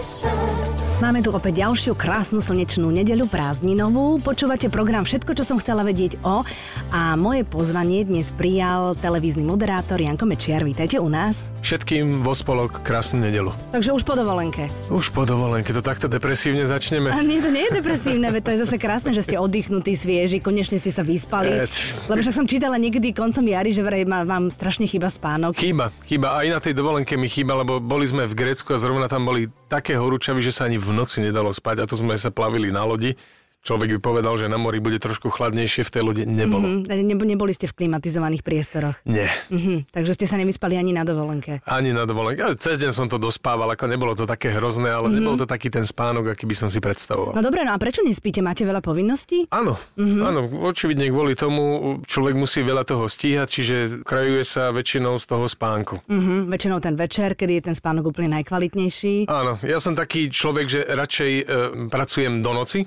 [0.00, 0.85] sun.
[0.96, 4.16] Máme tu opäť ďalšiu krásnu slnečnú nedeľu prázdninovú.
[4.16, 6.40] Počúvate program Všetko, čo som chcela vedieť o
[6.88, 10.64] a moje pozvanie dnes prijal televízny moderátor Janko Mečiar.
[10.64, 11.52] Vítajte u nás.
[11.60, 13.52] Všetkým vo spolok krásnu nedelu.
[13.76, 14.72] Takže už po dovolenke.
[14.88, 17.12] Už po dovolenke, to takto depresívne začneme.
[17.12, 20.40] A nie, to nie je depresívne, veď to je zase krásne, že ste oddychnutí, svieži,
[20.40, 21.68] konečne ste sa vyspali.
[21.68, 21.76] Et.
[22.08, 25.60] Lebo však som čítala niekedy koncom jary, že vraj má, vám strašne chýba spánok.
[25.60, 26.40] Chýba, chýba.
[26.40, 29.52] Aj na tej dovolenke mi chýba, lebo boli sme v Grécku a zrovna tam boli
[29.68, 32.86] také horúčavy, že sa ani v noci nedalo spať a to sme sa plavili na
[32.86, 33.18] lodi.
[33.66, 36.86] Človek by povedal, že na mori bude trošku chladnejšie, v tej lodi nebolo.
[36.86, 38.94] Mm, nebo, neboli ste v klimatizovaných priestoroch.
[39.04, 41.58] Nie, Mhm, takže ste sa nevyspali ani na dovolenke.
[41.66, 42.38] ani na dovolenke.
[42.56, 45.82] Cez deň som to dospával, ako nebolo to také hrozné, ale nebol to taký ten
[45.82, 47.34] spánok, aký by som si predstavoval.
[47.34, 48.38] No dobre, no a prečo nespíte?
[48.38, 49.50] Máte veľa povinností?
[49.50, 51.62] Áno, áno, očividne kvôli tomu
[52.04, 55.98] človek musí veľa toho stíhať, čiže krajuje sa väčšinou z toho spánku.
[56.06, 59.26] Mhm, väčšinou ten večer, kedy je ten spánok úplne najkvalitnejší.
[59.26, 61.42] Áno, ja som taký človek, že radšej e,
[61.88, 62.86] pracujem do noci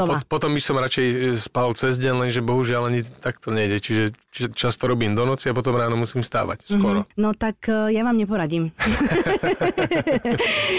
[0.00, 3.36] Mhm, a pot, potom by som radšej e, spal cez deň, lenže bohužiaľ ani tak
[3.36, 3.78] to nejde.
[3.78, 7.04] Čiže či, často robím do noci a potom ráno musím stávať skoro.
[7.14, 8.70] No tak e, ja vám neporadím.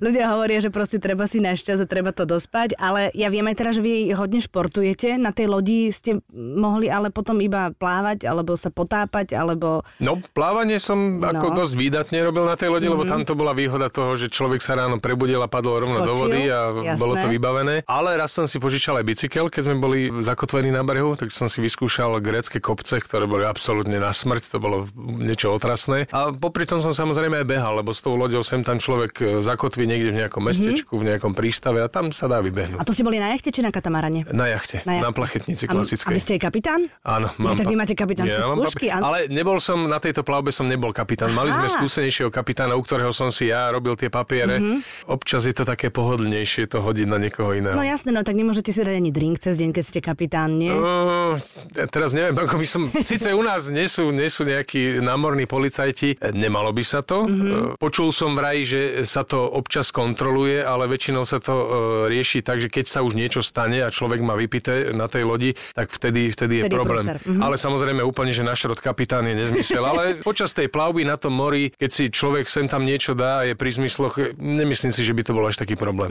[0.00, 3.56] Ľudia hovoria, že proste treba si našťasť a treba to dospať, ale ja viem aj
[3.56, 5.16] teraz, že vy hodne športujete.
[5.16, 9.80] Na tej lodi ste mohli ale potom iba plávať, alebo sa potápať, alebo...
[9.98, 11.56] No, plávanie som ako No.
[11.56, 14.74] dosť výdatne robil na tej lodi, lebo tam to bola výhoda toho, že človek sa
[14.74, 16.94] ráno prebudil a padol rovno do Skočil, vody a jasné.
[16.94, 17.74] bolo to vybavené.
[17.84, 21.48] Ale raz som si požičal aj bicykel, keď sme boli zakotvení na brehu, tak som
[21.48, 26.04] si vyskúšal grécke kopce, ktoré boli absolútne na smrť, to bolo niečo otrasné.
[26.10, 29.24] A popri tom som samozrejme aj behal, lebo s tou loďou sem tam človek e,
[29.40, 32.84] zakotví niekde v nejakom mestečku, v nejakom prístave a tam sa dá A vybehnúť.
[32.84, 34.28] to ste boli na jachte či na katamarane?
[34.28, 35.16] Na jachte, Na na, jachte.
[35.16, 36.12] plachetnici A, a klasickej.
[36.12, 36.80] vy ste aj kapitán?
[37.00, 39.00] Áno, No, tak vy máte kapitánske Ja mám skúšky, papi-.
[39.00, 41.32] Ale nebol som, na tejto plavbe som nebol kapitán.
[41.32, 41.74] Mali sme Aha.
[41.74, 44.60] skúsenejšieho kapitána, u ktorého som si ja robil tie papiere.
[45.06, 47.72] Občas je to také pohodlnejšie to hodiť na niekoho iného.
[47.72, 47.78] Mhm.
[47.78, 50.70] No jasné, no tak nemôžete si dať ani drink cez deň, keď ste kapitán, nie?
[50.70, 51.38] Uh,
[51.72, 52.82] ja teraz neviem, ako by som...
[53.06, 57.24] Sice u nás nie sú, nie sú nejakí námorní policajti, e, nemalo by sa to.
[57.26, 57.46] Mhm.
[57.46, 61.64] Uh, Počul som vraj, že sa to občas kontroluje, ale väčšinou sa to uh,
[62.06, 65.50] rieši tak, že keď sa už niečo stane a človek má vypité na tej lodi,
[65.72, 67.04] tak vtedy, vtedy je Vtedy je problém.
[67.06, 67.18] prúser.
[67.22, 67.40] Mhm.
[67.40, 69.82] Ale samozrejme úplne, že našrod kapitán je nezmysel.
[69.82, 73.46] ale počas tej plavby na tom mori, keď si človek sem tam niečo dá a
[73.46, 76.10] je pri zmysloch, e, nemyslím si, že by to bol až taký problém.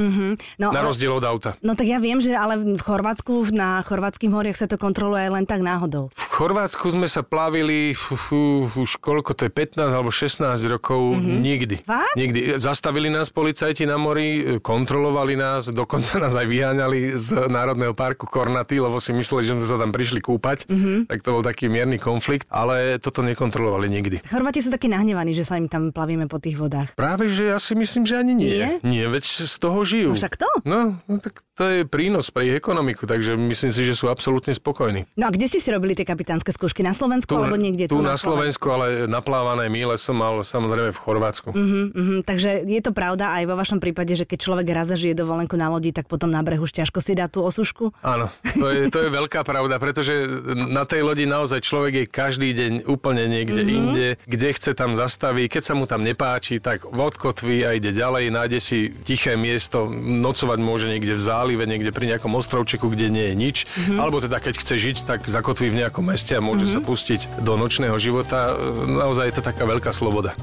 [0.55, 1.57] No, Na rozdiel od auta.
[1.59, 5.49] No tak ja viem, že ale v Chorvátsku, na chorvátskych moriach sa to kontroluje len
[5.49, 6.13] tak náhodou.
[6.13, 8.39] V Chorvátsku sme sa plavili fú, fú,
[8.69, 11.39] už koľko to je, 15 alebo 16 rokov, mm-hmm.
[11.41, 11.75] nikdy.
[11.81, 12.13] Fakt?
[12.13, 12.61] Nikdy.
[12.61, 18.77] Zastavili nás policajti na mori, kontrolovali nás, dokonca nás aj vyháňali z Národného parku Kornaty,
[18.77, 20.69] lebo si mysleli, že sme sa tam prišli kúpať.
[20.69, 21.09] Mm-hmm.
[21.09, 24.21] Tak to bol taký mierny konflikt, ale toto nekontrolovali nikdy.
[24.29, 26.93] Chorváti sú takí nahnevaní, že sa im tam plavíme po tých vodách.
[26.93, 28.51] Práve, že ja si myslím, že ani nie.
[28.53, 28.71] Nie?
[28.85, 30.13] Nie, veď z toho žijú.
[30.13, 30.49] No však to.
[30.63, 34.55] No, no tak to je prínos pre ich ekonomiku, takže myslím si, že sú absolútne
[34.55, 35.03] spokojní.
[35.19, 36.79] No a kde ste si robili tie kapitánske skúšky?
[36.79, 41.49] Na Slovensku alebo niekde tu na Slovensku, ale naplávané míle som mal samozrejme v Chorvátsku.
[41.51, 45.11] Mhm, mhm, takže je to pravda aj vo vašom prípade, že keď človek raz zažije
[45.11, 47.89] dovolenku na lodi, tak potom na brehu už ťažko si dá tú osušku?
[48.05, 50.13] Áno, to je, to je veľká pravda, pretože
[50.53, 53.79] na tej lodi naozaj človek je každý deň úplne niekde mm-hmm.
[53.81, 58.29] inde, kde chce tam zastaví, keď sa mu tam nepáči, tak odkotví a ide ďalej,
[58.29, 63.25] nájde si tiché miesto, nocovať môže niekde v zálive, niekde pri nejakom ostrovčeku, kde nie
[63.29, 64.01] je nič, mm-hmm.
[64.01, 66.81] alebo teda keď chce žiť, tak zakotví v nejakom meste a môže mm-hmm.
[66.81, 68.57] sa pustiť do nočného života.
[68.89, 70.33] Naozaj je to taká veľká sloboda.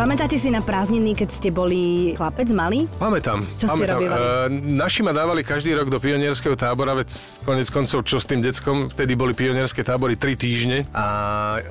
[0.00, 2.88] Pamätáte si na prázdniny, keď ste boli chlapec malý?
[2.96, 3.44] Pamätám.
[3.60, 4.00] Čo ste pamätám.
[4.00, 4.24] robievali?
[4.24, 7.12] E, naši ma dávali každý rok do pionierského tábora, veď
[7.44, 11.04] konec koncov čo s tým deckom, vtedy boli pionierské tábory 3 týždne a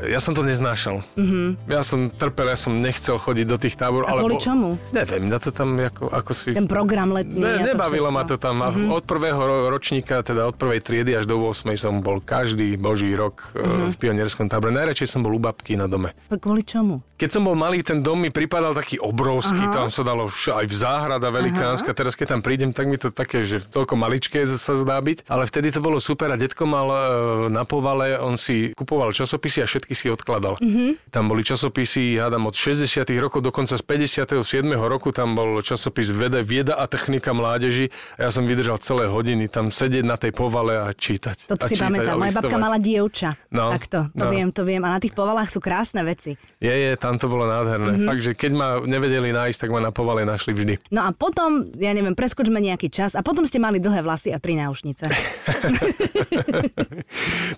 [0.05, 1.01] ja som to neznášal.
[1.17, 1.73] Mm-hmm.
[1.73, 4.05] Ja som trpel, ja som nechcel chodiť do tých táborov.
[4.05, 4.77] A kvôli čomu?
[4.93, 6.53] Neviem, na to tam ako, ako si...
[6.53, 7.33] Ten program letný.
[7.33, 8.61] Ne, nebavilo ma to tam.
[8.61, 8.93] Mm-hmm.
[8.93, 13.09] Od prvého ro- ročníka, teda od prvej triedy až do 8 som bol každý boží
[13.09, 13.89] rok mm-hmm.
[13.89, 14.69] v pionierskom tábore.
[14.69, 16.13] Najradšej som bol u babky na dome.
[16.29, 17.01] A Kvôli čomu?
[17.19, 19.73] Keď som bol malý, ten dom mi pripadal taký obrovský, Aha.
[19.73, 21.95] tam sa dalo vš- aj v záhrada velikánska.
[21.95, 25.25] Teraz keď tam prídem, tak mi to také, že toľko maličké sa zdá byť.
[25.31, 26.99] Ale vtedy to bolo super a detko mal e,
[27.49, 30.59] na povale, on si kupoval časopisy a všetky si odkladal.
[30.59, 31.09] Mm-hmm.
[31.09, 34.35] Tam boli časopisy, hádam, od 60 rokov, dokonca z 57.
[34.75, 37.89] roku tam bol časopis Veda, Vieda a technika mládeži.
[38.19, 41.47] A ja som vydržal celé hodiny tam sedieť na tej povale a čítať.
[41.47, 42.15] Toto a si čítať pamätám.
[42.19, 43.29] Moja babka mala dievča.
[43.53, 44.31] No, Takto, to no.
[44.31, 44.81] viem, to viem.
[44.83, 46.35] A na tých povalách sú krásne veci.
[46.59, 47.98] Je, je, tam to bolo nádherné.
[47.99, 48.09] Mm-hmm.
[48.09, 50.79] fakt, že keď ma nevedeli nájsť, tak ma na povale našli vždy.
[50.95, 54.39] No a potom, ja neviem, preskočme nejaký čas a potom ste mali dlhé vlasy a
[54.39, 55.03] tri náušnice.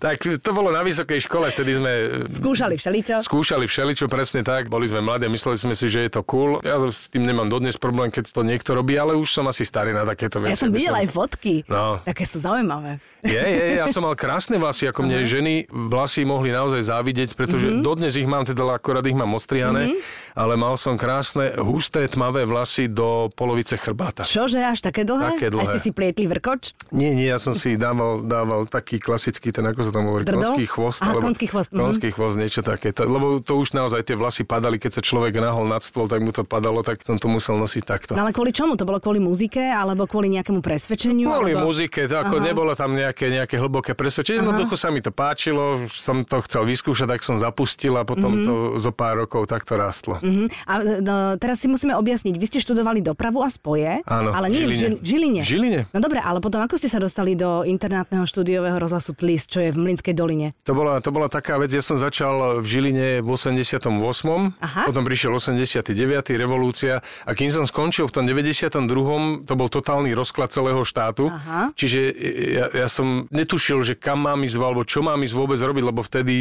[0.04, 1.92] tak to bolo na vysokej škole, vtedy sme...
[2.28, 3.22] Skúšali všeličo.
[3.22, 4.68] Skúšali všeličo, presne tak.
[4.68, 6.58] Boli sme mladí, mysleli sme si, že je to cool.
[6.66, 9.94] Ja s tým nemám dodnes problém, keď to niekto robí, ale už som asi starý
[9.94, 10.58] na takéto veci.
[10.58, 11.04] Ja som videla som...
[11.06, 11.56] aj fotky.
[11.70, 12.02] No.
[12.02, 12.98] Také sú zaujímavé.
[13.22, 17.70] Je, je, ja som mal krásne vlasy, ako mne ženy vlasy mohli naozaj závidieť, pretože
[17.70, 17.86] mm-hmm.
[17.86, 20.34] dodnes ich mám, teda akorát ich mám ostriané, mm-hmm.
[20.34, 24.26] ale mal som krásne, husté, tmavé vlasy do polovice chrbáta.
[24.26, 25.38] Čože, až také dlhé?
[25.38, 25.62] Také dlhé.
[25.62, 26.74] A ste si plietli vrkoč?
[26.90, 30.58] Nie, nie, ja som si dával, dával taký klasický, ten ako sa tam hovorí, Drdo?
[30.58, 31.00] konský chvost.
[31.06, 31.70] Aha, alebo, konský chvost.
[31.70, 32.16] Konský mm-hmm.
[32.18, 32.90] chvost, niečo také.
[32.98, 36.24] To, lebo to už naozaj tie vlasy padali, keď sa človek nahol nad stôl, tak
[36.24, 38.12] mu to padalo, tak som to musel nosiť takto.
[38.16, 38.80] No ale kvôli čomu?
[38.80, 41.28] To bolo kvôli muzike alebo kvôli nejakému presvedčeniu?
[41.28, 41.68] Kvôli alebo...
[41.70, 42.46] muzike, to ako Aha.
[42.48, 44.40] nebolo tam nejaké, nejaké hlboké presvedčenie.
[44.44, 48.48] Jednoducho sa mi to páčilo, som to chcel vyskúšať, tak som zapustil a potom mm-hmm.
[48.48, 50.22] to zo pár rokov takto rastlo.
[50.22, 50.48] Mm-hmm.
[50.68, 54.63] A no, teraz si musíme objasniť, vy ste študovali dopravu a spoje, Áno, ale nie
[54.63, 54.98] v Žiline.
[55.02, 55.42] v Žiline.
[55.42, 55.81] V Žiline.
[55.92, 59.69] No dobre, ale potom ako ste sa dostali do internátneho štúdiového rozhlasu TLIS, čo je
[59.74, 60.54] v Mlinskej doline?
[60.63, 63.90] To bola, to bola taká vec, ja som začal v Žiline v 88.
[64.62, 64.81] Aha.
[64.86, 65.98] Potom prišiel 89.
[66.38, 69.48] revolúcia a kým som skončil v tom 92.
[69.50, 71.31] to bol totálny rozklad celého štátu.
[71.31, 71.74] Aha.
[71.74, 72.00] Čiže
[72.52, 76.01] ja, ja som netušil, že kam mám ísť, alebo čo mám ísť vôbec robiť, lebo
[76.01, 76.36] vtedy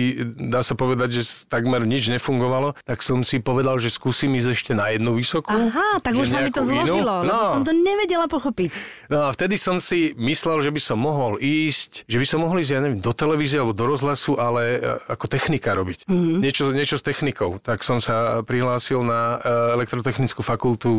[0.50, 4.72] dá sa povedať, že takmer nič nefungovalo, tak som si povedal, že skúsim ísť ešte
[4.76, 5.50] na jednu vysokú.
[5.50, 7.28] Aha, tak už sa mi to zložilo, no.
[7.28, 8.70] lebo som to nevedela pochopiť.
[9.10, 12.62] No a vtedy som si myslel, že by som mohol ísť, že by som mohol
[12.62, 14.78] ísť, ja neviem, do televízie alebo do rozhlasu, ale e,
[15.10, 16.06] ako technika robiť.
[16.06, 16.38] Mm-hmm.
[16.40, 17.58] Niečo, niečo s technikou.
[17.58, 20.90] Tak som sa prihlásil na e, elektrotechnickú fakultu.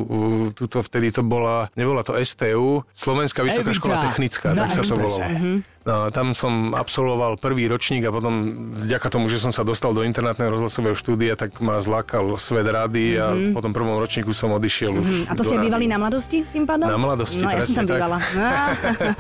[0.54, 3.80] Tuto vtedy to bola, nebola to STU, Slovenská vysoká Evita.
[3.80, 5.28] škola technická, tak sa to volalo.
[5.28, 5.51] Mm-hmm.
[5.82, 10.06] No, tam som absolvoval prvý ročník a potom vďaka tomu, že som sa dostal do
[10.06, 13.26] internátneho rozhlasového štúdia, tak ma zlákal svet rady mm-hmm.
[13.26, 13.52] a mhm.
[13.58, 15.26] po tom prvom ročníku som odišiel mm-hmm.
[15.26, 16.86] už A to ste bývali na mladosti tým pádom?
[16.86, 17.98] Na mladosti, No ja som tam tak.
[17.98, 18.18] bývala.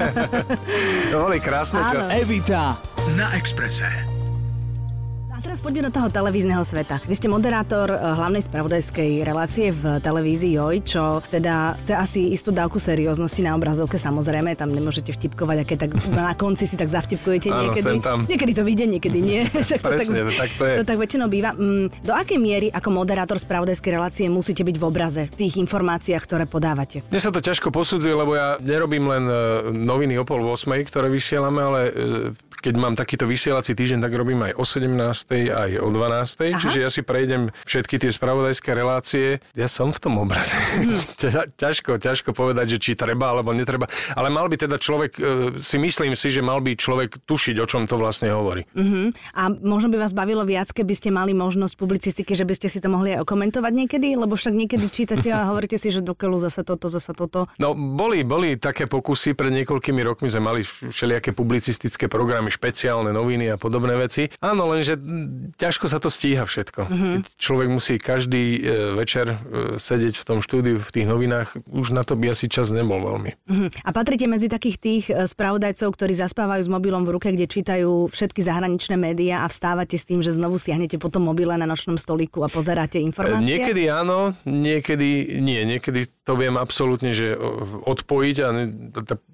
[1.12, 2.22] to boli krásne časy.
[2.22, 2.78] Evita
[3.18, 4.21] na Exprese
[5.52, 7.04] teraz poďme do toho televízneho sveta.
[7.04, 12.56] Vy ste moderátor eh, hlavnej spravodajskej relácie v televízii Joj, čo teda chce asi istú
[12.56, 17.52] dávku serióznosti na obrazovke, samozrejme, tam nemôžete vtipkovať, aké tak na konci si tak zavtipkujete
[17.52, 18.00] Áno, niekedy.
[18.00, 18.24] tam.
[18.32, 19.44] Niekedy to vyjde, niekedy nie.
[19.68, 20.76] Však to Presne, tak, tak to je.
[20.80, 21.52] To tak väčšinou býva.
[21.52, 26.24] Mm, do akej miery ako moderátor spravodajskej relácie musíte byť v obraze v tých informáciách,
[26.32, 27.04] ktoré podávate?
[27.12, 31.12] Mne sa to ťažko posudzuje, lebo ja nerobím len eh, noviny o pol 8, ktoré
[31.12, 34.94] vysielame, ale eh, keď mám takýto vysielací týždeň, tak robím aj o 17.
[35.50, 36.54] aj o 12.
[36.54, 36.62] Aha.
[36.62, 39.42] Čiže ja si prejdem všetky tie spravodajské relácie.
[39.58, 40.54] Ja som v tom obraze.
[40.82, 40.98] Hmm.
[41.56, 43.88] ťažko, ťažko povedať, že či treba alebo netreba.
[44.18, 45.22] Ale mal by teda človek, e,
[45.62, 48.68] si myslím si, že mal by človek tušiť, o čom to vlastne hovorí.
[48.76, 49.14] Uh-huh.
[49.38, 52.80] A možno by vás bavilo viac, keby ste mali možnosť publicistiky, že by ste si
[52.84, 54.14] to mohli aj okomentovať niekedy?
[54.20, 57.48] Lebo však niekedy čítate a hovoríte si, že dokeľu zase toto, zase toto.
[57.62, 63.56] No, boli, boli také pokusy, pred niekoľkými rokmi sme mali všelijaké publicistické programy špeciálne noviny
[63.56, 64.28] a podobné veci.
[64.44, 65.00] Áno, lenže
[65.56, 66.92] ťažko sa to stíha všetko.
[66.92, 67.16] Mm-hmm.
[67.40, 68.60] Človek musí každý e,
[69.00, 69.38] večer e,
[69.80, 73.32] sedieť v tom štúdiu, v tých novinách, už na to by asi čas nebol veľmi.
[73.48, 73.70] Mm-hmm.
[73.88, 78.12] A patríte medzi takých tých e, spravodajcov, ktorí zaspávajú s mobilom v ruke, kde čítajú
[78.12, 81.96] všetky zahraničné médiá a vstávate s tým, že znovu siahnete po tom mobile na nočnom
[81.96, 83.48] stoliku a pozeráte informácie?
[83.48, 85.64] Niekedy áno, niekedy nie.
[85.64, 87.34] Niekedy to viem absolútne, že
[87.86, 88.48] odpojiť a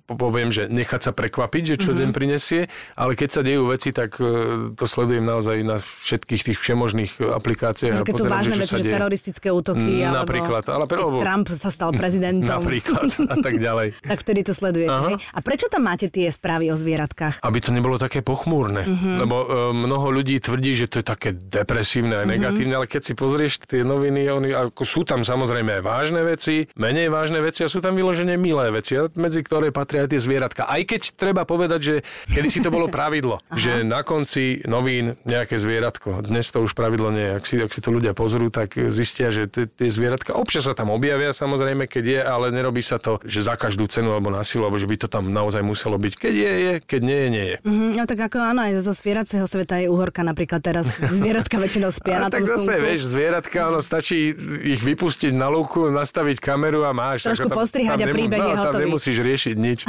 [0.08, 2.00] poviem, že nechať sa prekvapiť, že čo mm-hmm.
[2.00, 2.62] deň prinesie,
[2.96, 8.08] ale keď sa dejú veci, tak e, to sledujem naozaj na všetkých tých všemožných aplikáciách.
[8.08, 11.92] Keď sú vážne veci, že teroristické útoky, mm, napríklad, alebo ale, alebo Trump sa stal
[11.92, 12.48] prezidentom.
[12.64, 14.00] Napríklad a tak ďalej.
[14.16, 14.96] tak vtedy to sledujete.
[15.12, 15.16] Hej?
[15.36, 17.44] A prečo tam máte tie správy o zvieratkách?
[17.44, 18.88] Aby to nebolo také pochmúrne.
[18.88, 19.16] Mm-hmm.
[19.20, 19.46] Lebo e,
[19.76, 22.32] mnoho ľudí tvrdí, že to je také depresívne a mhm.
[22.32, 22.88] negatívne, mm-hmm.
[22.88, 27.12] ale keď si pozrieš tie noviny, oni, ako sú tam samozrejme aj vážne veci, menej
[27.12, 30.64] vážne veci a sú tam vyložené milé veci, medzi ktoré patria aj tie zvieratka.
[30.64, 31.96] Aj keď treba povedať, že
[32.32, 36.24] kedy si to bolo pravidlo, že na konci novín nejaké zvieratko.
[36.24, 37.36] Dnes to už pravidlo nie.
[37.36, 40.96] Ak si, ak si to ľudia pozrú, tak zistia, že tie zvieratka občas sa tam
[40.96, 44.64] objavia samozrejme, keď je, ale nerobí sa to, že za každú cenu alebo na silu,
[44.64, 46.14] alebo že by to tam naozaj muselo byť.
[46.16, 47.56] Keď je, je, keď nie je, nie je.
[47.68, 50.88] Mm-hmm, no tak ako áno, aj zo zvieracieho sveta je uhorka napríklad teraz.
[51.20, 52.86] Zvieratka väčšinou spia na tom tak zase, slnku.
[52.86, 54.32] vieš, zvieratka, ono stačí
[54.64, 57.24] ich vypustiť na lúku, nastaviť kameru kameru a máš.
[57.24, 58.84] Trošku tam, postrihať tam a príbeh no, je tam hotový.
[58.84, 59.80] nemusíš riešiť nič.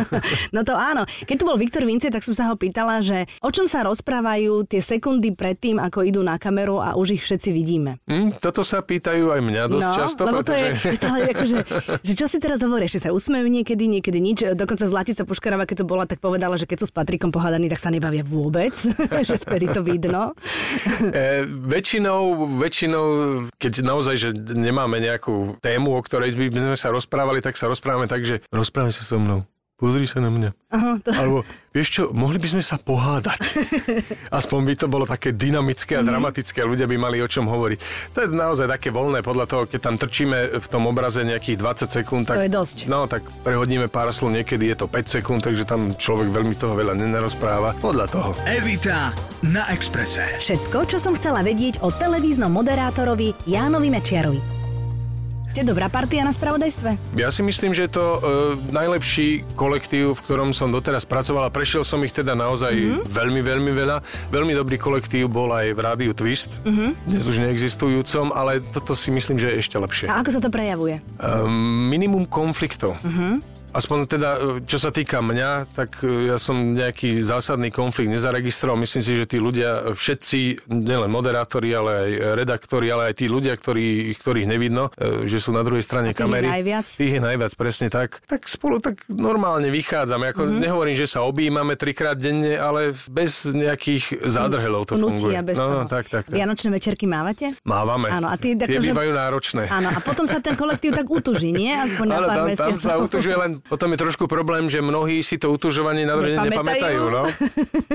[0.56, 1.06] no to áno.
[1.06, 4.66] Keď tu bol Viktor Vinci, tak som sa ho pýtala, že o čom sa rozprávajú
[4.66, 8.02] tie sekundy predtým, ako idú na kameru a už ich všetci vidíme.
[8.10, 10.20] Hm, toto sa pýtajú aj mňa dosť no, často.
[10.26, 10.66] lebo pretože...
[10.82, 11.58] to je stále ako, že,
[12.02, 14.38] že čo si teraz hovoríš, ešte sa usmejú niekedy, niekedy nič.
[14.58, 17.78] Dokonca Zlatica Puškarová, keď to bola, tak povedala, že keď sú s Patrikom pohádaní, tak
[17.78, 18.74] sa nebavia vôbec,
[19.28, 20.34] že vtedy to vidno.
[20.98, 23.06] E, väčšinou, väčšinou,
[23.54, 28.06] keď naozaj, že nemáme nejakú tému, o ktorej by sme sa rozprávali, tak sa rozprávame
[28.06, 29.44] tak, že rozprávame sa so mnou.
[29.74, 30.54] Pozri sa na mňa.
[30.70, 31.10] Aha, to...
[31.10, 31.42] Alebo,
[31.74, 33.42] vieš čo, mohli by sme sa pohádať.
[34.30, 36.08] Aspoň by to bolo také dynamické a Mhm.
[36.08, 37.78] dramatické, ľudia by mali o čom hovoriť.
[38.14, 41.90] To je naozaj také voľné, podľa toho, keď tam trčíme v tom obraze nejakých 20
[41.90, 42.78] sekúnd, tak, To je dosť.
[42.86, 46.78] No, tak prehodíme pár slov, niekedy je to 5 sekúnd, takže tam človek veľmi toho
[46.78, 47.74] veľa nenarozpráva.
[47.82, 48.30] Podľa toho.
[48.46, 49.10] Evita
[49.42, 50.22] na Exprese.
[50.38, 54.53] Všetko, čo som chcela vedieť o televíznom moderátorovi Jánovi Mečiarovi.
[55.44, 57.14] Ste dobrá partia na spravodajstve?
[57.14, 58.18] Ja si myslím, že je to e,
[58.68, 61.46] najlepší kolektív, v ktorom som doteraz pracovala.
[61.46, 62.82] Prešiel som ich teda naozaj Mhm.
[62.82, 63.04] mm-hmm.
[63.08, 63.96] veľmi, veľmi veľa.
[64.28, 66.66] Veľmi dobrý kolektív bol aj v Rádiu Twist, Mhm.
[66.66, 66.90] mm-hmm.
[67.06, 70.06] dnes už neexistujúcom, ale toto si myslím, že je ešte lepšie.
[70.08, 70.98] A ako sa to prejavuje?
[71.16, 72.98] Um, minimum konfliktov.
[73.00, 73.53] Mhm.
[73.74, 78.78] Aspoň teda, e, čo sa týka mňa, tak e, ja som nejaký zásadný konflikt nezaregistroval.
[78.78, 83.26] Myslím si, že tí ľudia, e, všetci, nielen moderátori, ale aj redaktori, ale aj tí
[83.26, 86.46] ľudia, ktorí, ktorých nevidno, že sú na druhej strane A tých kamery.
[86.46, 86.86] najviac?
[86.86, 88.22] Tých je najviac, presne tak.
[88.24, 90.30] Tak spolu tak normálne vychádzame.
[90.30, 90.60] Ako Mhm.
[90.60, 95.34] Nehovorím, že sa objímame trikrát denne, ale bez nejakých zádrhelov to funguje.
[95.42, 96.32] Bez no, no, tak, tak, tak.
[96.32, 97.50] Vianočné večerky mávate?
[97.64, 98.06] Mávame.
[98.08, 99.62] Áno, a ty Tie akože- bývajú náročné.
[99.66, 101.74] Áno, a potom sa ten kolektív tak utuží, nie?
[101.74, 105.20] Aspoň na Ale pár tam, tam sa utužuje len, potom je trošku problém, že mnohí
[105.20, 107.02] si to utužovanie na druhý deň Nepamätajú.
[107.06, 107.22] No.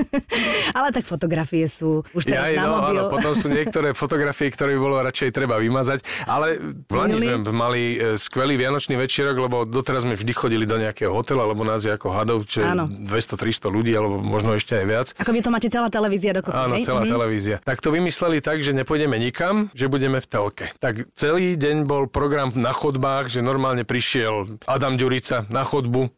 [0.72, 2.88] Ale tak fotografie sú už teraz Ja, na no, mobil.
[2.90, 5.98] áno, potom sú niektoré fotografie, ktoré by bolo radšej treba vymazať.
[6.24, 10.76] Ale v Lani sme mali e, skvelý vianočný večerok, lebo doteraz sme vždy chodili do
[10.76, 12.86] nejakého hotela, lebo nás je ako hadov, čo je Áno.
[12.86, 15.06] 200-300 ľudí, alebo možno ešte aj viac.
[15.16, 16.84] Ako vy to máte celá televízia dokopy, Áno, hej?
[16.84, 17.10] celá Mhm.
[17.10, 17.56] televízia.
[17.60, 20.66] Tak to vymysleli tak, že nepôjdeme nikam, že budeme v telke.
[20.78, 26.08] Tak celý deň bol program na chodbách, že normálne prišiel Adam Ďurica na chodbu,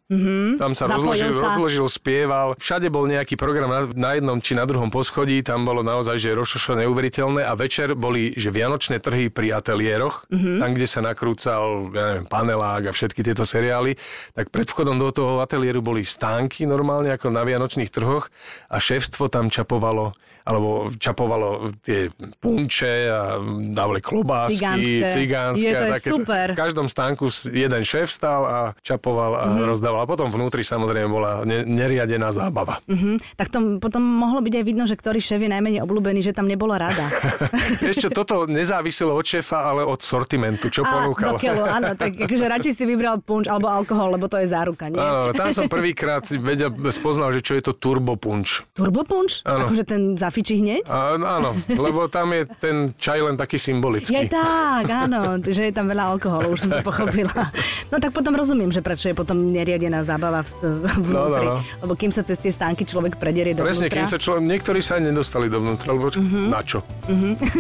[0.55, 0.87] tam sa.
[0.87, 1.43] Zapojil rozložil, sa.
[1.51, 2.49] rozložil, spieval.
[2.57, 6.31] Všade bol nejaký program na, na jednom či na druhom poschodí, tam bolo naozaj, že
[6.31, 10.63] rošošo neuveriteľné a večer boli, že vianočné trhy pri ateliéroch, Mhm.
[10.63, 13.99] tam, kde sa nakrúcal, ja neviem, panelák a všetky tieto seriály,
[14.33, 18.31] tak pred vchodom do toho ateliéru boli stánky normálne ako na vianočných trhoch
[18.69, 23.39] a šéfstvo tam čapovalo alebo čapovalo tie punče a
[23.73, 25.11] dávali klobásky, Cigánske.
[25.15, 25.63] cigánske.
[25.63, 26.09] Je, to a také.
[26.11, 26.47] super.
[26.53, 29.69] V každom stánku jeden šéf stal a čapoval a mm-hmm.
[29.69, 30.01] rozdával.
[30.03, 32.83] A potom vnútri samozrejme bola ne- neriadená zábava.
[32.91, 33.23] Mhm.
[33.39, 36.51] Tak to potom mohlo byť aj vidno, že ktorý šéf je najmenej obľúbený, že tam
[36.51, 37.07] nebola rada.
[37.93, 41.39] Ešte toto nezáviselo od šéfa, ale od sortimentu, čo A ponúkal.
[41.67, 44.99] áno, tak akože radšej si vybral punč alebo alkohol, lebo to je záruka, nie?
[44.99, 48.63] Áno, tam som prvýkrát si vedel, spoznal, že čo je to turbo punč.
[48.75, 49.41] Turbo punč?
[49.47, 50.89] Akože ten zafičí hneď?
[50.89, 54.33] A, áno, lebo tam je ten čaj len taký Je symbolický.
[54.33, 57.53] tak, áno, že je tam veľa alkoholu, už som to pochopila.
[57.93, 61.45] No tak potom rozumiem, že prečo je potom neriadená zábava v, vnútri.
[61.45, 61.85] no, no.
[61.85, 63.77] Lebo kým sa cez tie stánky človek predierie dovnútra.
[63.77, 66.47] Presne, kým sa človek, niektorí sa nedostali dovnútra, lebo mm-hmm.
[66.49, 66.81] na čo?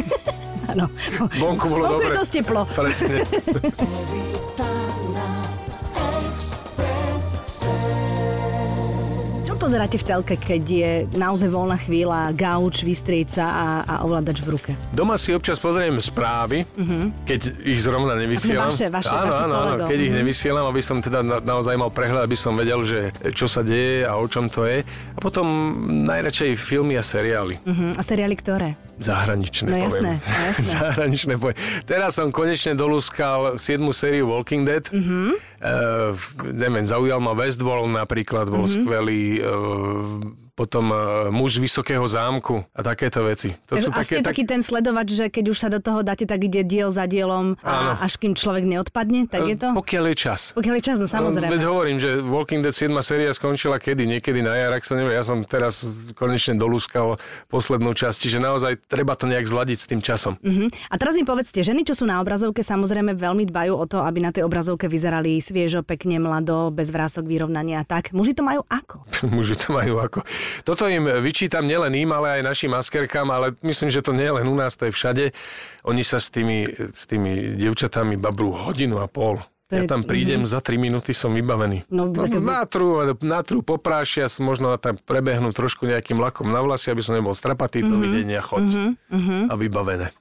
[0.72, 0.88] Áno.
[1.36, 2.16] Vonku bolo Vonku je dobre.
[2.16, 2.64] dosť teplo.
[2.72, 3.28] Presne.
[9.62, 14.58] Pozeráte v telke, keď je naozaj voľná chvíľa, gauč, vystrieť sa a, a ovládač v
[14.58, 14.70] ruke?
[14.90, 17.22] Doma si občas pozriem správy, mm-hmm.
[17.22, 18.74] keď ich zrovna nevysielam.
[18.74, 20.18] Vaše- vaše- áno, vašich áno, áno, keď ich Mhm.
[20.18, 23.00] nevysielam, aby som teda na, naozaj mal prehľad, aby som vedel, že
[23.30, 24.82] čo sa deje a o čom to je.
[25.14, 25.46] A potom
[26.02, 27.62] najradšej filmy a seriály.
[27.62, 27.94] Uh-huh.
[27.94, 28.74] A seriály ktoré?
[29.02, 30.04] Zahraničné, No poviem.
[30.14, 30.70] jasné, no jasné.
[30.78, 31.58] Zahraničné poviem.
[31.82, 33.82] Teraz som konečne dolúskal 7.
[33.90, 34.84] sériu Walking Dead.
[34.88, 35.02] Mhm.
[35.02, 35.30] Mm-hmm.
[35.60, 36.10] Uh,
[36.48, 38.66] neviem, zaujal ma Westworld napríklad, bol Mhm.
[38.66, 38.82] mm-hmm.
[38.82, 39.22] skvelý.
[39.38, 40.98] Uh, potom uh,
[41.32, 43.56] muž Vysokého zámku a takéto veci.
[43.72, 46.28] To sú asi také, je taký ten sledovač, že keď už sa do toho dáte,
[46.28, 47.96] tak ide diel za dielom Áno.
[47.96, 49.72] a až kým človek neodpadne, tak je to?
[49.72, 50.40] Pokiaľ je čas.
[50.52, 51.56] Pokiaľ je čas, no samozrejme.
[51.56, 52.92] Veď hovorím, že Walking Dead 7.
[53.00, 54.04] séria skončila kedy?
[54.04, 55.16] Niekedy na jar, ak sa nevie.
[55.16, 55.80] Ja som teraz
[56.12, 57.16] konečne dolúskal
[57.48, 60.36] poslednú časť, čiže naozaj treba to nejak zladiť s tým časom.
[60.44, 60.68] Uh-huh.
[60.92, 64.20] A teraz mi povedzte, ženy, čo sú na obrazovke, samozrejme veľmi dbajú o to, aby
[64.20, 68.12] na tej obrazovke vyzerali sviežo, pekne, mlado, bez vrások, vyrovnania a tak.
[68.12, 69.08] Muži to majú ako?
[69.34, 70.20] Muži to majú ako.
[70.62, 74.36] Toto im vyčítam nielen im, ale aj našim maskerkám, ale myslím, že to nie je
[74.42, 75.24] len u nás, to je všade.
[75.86, 79.42] Oni sa s tými, s tými dievčatami babrú hodinu a pol.
[79.72, 81.88] Ja tam prídem, za 3 minúty som vybavený.
[81.88, 87.14] No, No, natru, natru poprášia, možno tam prebehnú trošku nejakým lakom na vlasy, aby som
[87.14, 87.88] nebol strapatý, Mhm.
[87.88, 88.94] dovidenia, choď.
[89.48, 90.12] A vybavené.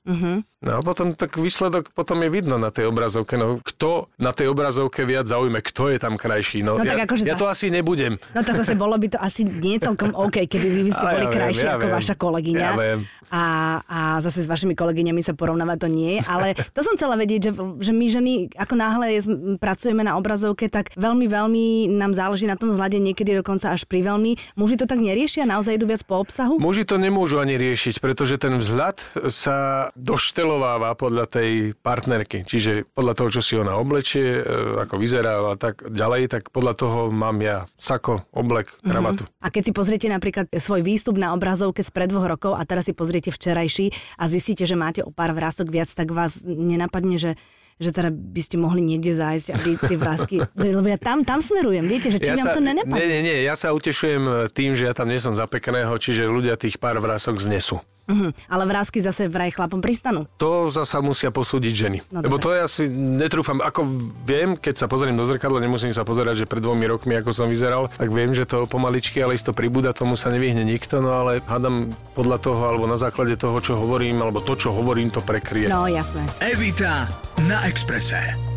[0.61, 3.33] No a potom tak výsledok potom je vidno na tej obrazovke.
[3.33, 6.61] No, kto na tej obrazovke viac zaujme, kto je tam krajší.
[6.61, 8.21] No, No ja, tak akože ja to asi nebudem.
[8.31, 11.11] No to zase bolo by to asi nie celkom OK, keby vy by ste ja
[11.11, 11.97] boli viem, krajší ja ako viem.
[11.97, 12.61] vaša kolegyňa.
[12.61, 12.99] Ja viem.
[13.31, 16.19] A, a zase s vašimi kolegyňami sa porovnávať to nie.
[16.27, 19.07] Ale to som chcela vedieť, že, že my ženy, ako náhle
[19.55, 24.03] pracujeme na obrazovke, tak veľmi, veľmi nám záleží na tom vzhľade, niekedy dokonca až pri
[24.03, 24.59] veľmi.
[24.59, 26.59] Muži to tak neriešia, naozaj idú viac po obsahu?
[26.59, 28.99] Muži to nemôžu ani riešiť, pretože ten vzhľad
[29.31, 32.43] sa doštelováva podľa tej partnerky.
[32.43, 36.73] Čiže podľa toho, čo si ona oblečie, e, ako vyzerá a tak ďalej, tak podľa
[36.75, 39.29] toho mám ja sako, oblek, kravatu.
[39.45, 42.89] A keď si pozriete napríklad svoj výstup na obrazovke z pred dvoch rokov a teraz
[42.89, 47.37] si pozriete včerajší a zistíte, že máte o pár vrások viac, tak vás nenapadne, že
[47.81, 50.35] že teda by ste mohli niekde zájsť, aby tie vrásky...
[50.53, 52.93] Lebo ja tam, tam smerujem, viete, že či vám to nenapadne.
[52.93, 56.29] Nie, nie, nie, ja sa utešujem tým, že ja tam nie som za pekného, čiže
[56.29, 57.81] ľudia tých pár vrások znesú.
[58.11, 60.27] Mhm, ale vrázky zase vraj chlapom pristanú.
[60.35, 61.97] To zasa musia posúdiť ženy.
[62.11, 62.43] No Lebo dobre.
[62.43, 63.63] to ja si netrúfam.
[63.63, 63.87] Ako
[64.27, 67.47] viem, keď sa pozriem do zrkadla, nemusím sa pozerať, že pred dvomi rokmi, ako som
[67.47, 71.39] vyzeral, tak viem, že to pomaličky, ale isto pribúda, tomu sa nevyhne nikto, no ale
[71.47, 75.71] hádam podľa toho, alebo na základe toho, čo hovorím, alebo to, čo hovorím, to prekrie.
[75.71, 76.27] No, jasné.
[76.43, 77.07] Evita
[77.47, 78.50] na Exprese.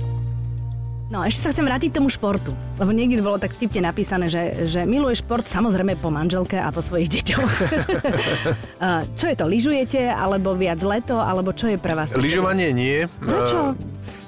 [1.14, 2.50] No, ešte sa chcem vrátiť k tomu športu.
[2.75, 6.83] Lebo niekde bolo tak vtipne napísané, že, že miluje šport samozrejme po manželke a po
[6.83, 7.52] svojich deťoch.
[8.85, 12.11] A čo je to, lyžujete, alebo viac leto, alebo čo je pre vás?
[12.18, 13.06] Lyžovanie nie.
[13.23, 13.78] Prečo?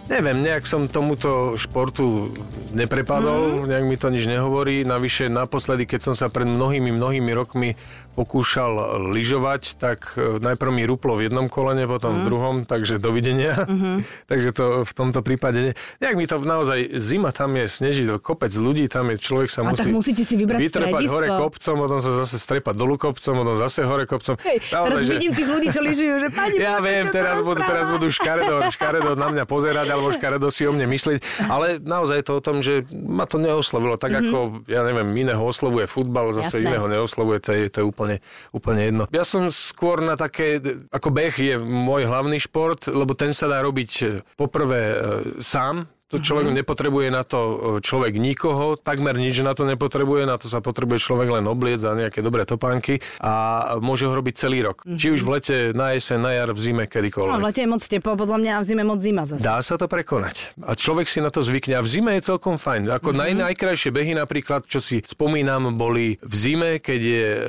[0.06, 2.30] Neviem, nejak som tomuto športu
[2.70, 3.74] neprepadol, mm.
[3.74, 4.86] nejak mi to nič nehovorí.
[4.86, 7.74] Navyše naposledy, keď som sa pred mnohými, mnohými rokmi
[8.16, 12.18] pokúšal lyžovať, tak e, najprv mi ruplo v jednom kolene, potom mm.
[12.18, 13.68] v druhom, takže dovidenia.
[13.68, 13.96] Mm-hmm.
[14.30, 15.72] takže to v tomto prípade nie.
[16.00, 19.66] Nejak mi to naozaj, zima tam je, sneží to kopec ľudí, tam je človek sa
[19.66, 21.12] A musí tak musíte si vybrať vytrepať stredisko.
[21.12, 24.34] hore kopcom, potom sa zase strepať dolu kopcom, potom zase hore kopcom.
[24.40, 27.60] Hej, Naozaj, teraz že- vidím tých ľudí, čo lyžujú, že pani ja viem, teraz budú,
[27.60, 32.20] teraz budú škaredo, škaredo na mňa pozerať, alebo škaredo si o mne myslieť, ale naozaj
[32.20, 36.36] je to o tom, že ma to neoslovilo, tak ako, ja neviem, iného oslovuje futbal,
[36.36, 36.60] zase.
[36.60, 36.68] Jasné.
[36.76, 38.16] iného neoslovuje, to je, to je úplne,
[38.52, 39.04] úplne jedno.
[39.10, 40.60] Ja som skôr na také,
[40.92, 44.96] ako beh je môj hlavný šport, lebo ten sa dá robiť e, poprvé e,
[45.40, 46.56] sám, to človek Mhm.
[46.56, 50.98] nepotrebuje na to e, človek nikoho, takmer nič na to nepotrebuje, na to sa potrebuje
[51.00, 53.32] človek len obliec za nejaké dobré topánky a
[53.78, 54.86] môže ho robiť celý rok.
[54.86, 57.36] Či už v lete, na jeseň, na jar, v zime, No, kedykoľvek.
[57.36, 59.42] v lete je moc teplo, podľa mňa a v zime moc zima zase.
[59.42, 60.54] Dá sa to prekonať.
[60.60, 61.74] A človek si na to zvykne.
[61.74, 62.86] A v zime je celkom fajn.
[62.92, 63.16] Ako Mhm.
[63.16, 63.36] mm-hmm.
[63.36, 67.40] naj, najkrajšie behy napríklad, čo si spomínam, boli v zime, keď je, e,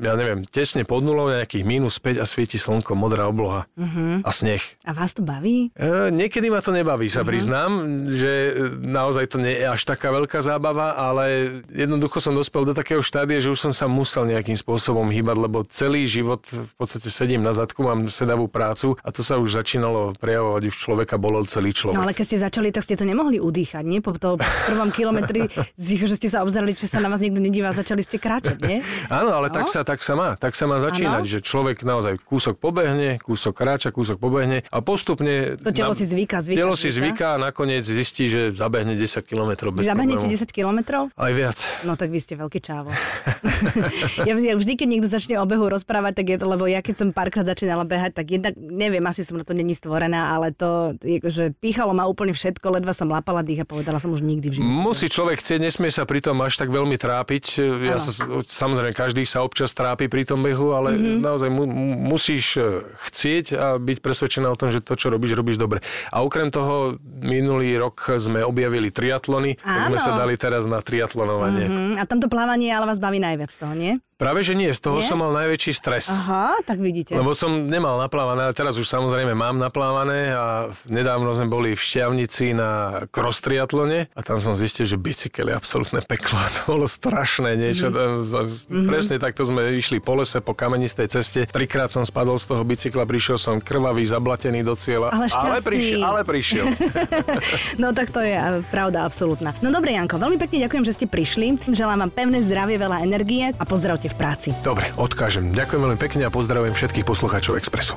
[0.00, 3.84] ja neviem, tesne pod nulou, nejakých minus 5 a svieti slnko, modrá obloha Mhm.
[3.86, 4.16] mm-hmm.
[4.22, 4.62] a sneh.
[4.82, 5.68] A vás to baví?
[5.72, 8.32] E, niekedy ma to nebaví, sa priznám, že
[8.76, 11.24] naozaj to nie je až taká veľká zábava, ale
[11.68, 15.62] jednoducho som dospel do takého štádia, že už som sa musel nejakým spôsobom hýbať, lebo
[15.64, 20.16] celý život v podstate sedím na zadku, mám sedavú prácu a to sa už začínalo
[20.16, 21.96] prejavovať, už človeka bolel celý človek.
[21.96, 24.00] No ale keď ste začali, tak ste to nemohli udýchať, nie?
[24.00, 25.46] Po tom prvom kilometri,
[26.06, 28.80] že ste sa obzerali, či sa na vás niekto nedíva, začali ste kráčať, nie?
[29.08, 29.72] Áno, ale tak No.
[29.72, 30.38] sa, tak sa má.
[30.38, 31.28] Tak sa má začínať, Áno.
[31.28, 35.58] že človek naozaj kúsok pobehne, kúsok kráča, kúsok pobehne a postupne...
[35.58, 36.94] To telo si zvyká, zvyká, Telo si zvyká.
[36.94, 40.44] zvyká a nakoniec zistí, že zabehne 10 kilometrov Vy bez zabehnete problémov.
[40.44, 41.02] 10 kilometrov?
[41.16, 41.58] Aj viac.
[41.82, 42.92] No tak vy ste veľký čávo.
[44.28, 46.94] ja, ja vždy, keď niekto začne o behu rozprávať, tak je to, lebo ja keď
[47.00, 50.92] som párkrát začínala behať, tak jednak, neviem, asi som na to není stvorená, ale to,
[51.24, 54.54] že píchalo ma úplne všetko, ledva som lapala dých a povedala som už nikdy v
[54.60, 54.68] živote.
[54.68, 57.44] Musí človek chcieť, nesmie sa pri tom až tak veľmi trápiť.
[57.86, 58.10] Ja sa,
[58.42, 60.98] samozrejme, každý sa občas trápi pri tom behu, ale Mhm.
[60.98, 61.20] mm-hmm.
[61.22, 65.38] naozaj mu, mu- musíš e, chcieť a byť presvedčená o tom, že to, čo robíš,
[65.38, 65.78] robíš dobre.
[66.10, 71.66] A okrem toho, minulý rok sme objavili triatlony, tak sme sa dali teraz na triatlonovanie.
[71.68, 71.86] Mm-hmm.
[71.92, 74.00] Mm, a tamto plávanie ale vás baví najviac toho, nie?
[74.16, 75.08] Práve, že nie, z toho Nie?
[75.12, 76.08] som mal najväčší stres.
[76.08, 77.12] Aha, tak vidíte.
[77.12, 81.82] Lebo som nemal naplávané, ale teraz už samozrejme mám naplávané a nedávno sme boli v
[81.84, 86.40] Šťavnici na cross triatlone a tam som zistil, že bicykel je absolútne peklo.
[86.64, 87.92] To bolo strašné niečo.
[87.92, 88.88] Mm-hmm.
[88.88, 91.44] Presne takto sme išli po lese, po kamenistej ceste.
[91.44, 95.12] Trikrát som spadol z toho bicykla, prišiel som krvavý, zablatený do cieľa.
[95.12, 95.68] Ale ale šťastný.
[95.68, 96.00] prišiel.
[96.00, 96.66] Ale prišiel.
[97.76, 98.32] No tak to je
[98.72, 99.52] pravda absolútna.
[99.60, 101.60] No dobre, Janko, veľmi pekne ďakujem, že ste prišli.
[101.68, 104.48] Želám vám pevné zdravie, veľa energie a pozdravte v práci.
[104.60, 105.54] Dobre, odkážem.
[105.54, 107.94] Ďakujem veľmi pekne a pozdravujem všetkých poslucháčov Expressu.